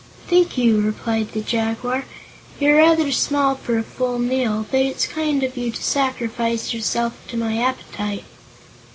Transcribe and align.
"Thank 0.27 0.57
you," 0.57 0.81
replied 0.81 1.31
the 1.33 1.41
Jaguar. 1.41 2.05
"You're 2.59 2.77
rather 2.77 3.11
small 3.11 3.53
for 3.53 3.77
a 3.77 3.83
full 3.83 4.17
meal, 4.17 4.65
but 4.71 4.79
it's 4.79 5.05
kind 5.05 5.43
of 5.43 5.55
you 5.55 5.69
to 5.69 5.83
sacrifice 5.83 6.73
yourself 6.73 7.13
to 7.27 7.37
my 7.37 7.59
appetite." 7.59 8.23